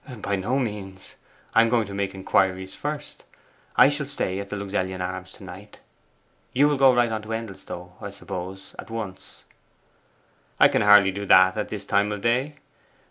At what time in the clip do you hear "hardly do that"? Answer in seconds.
10.81-11.55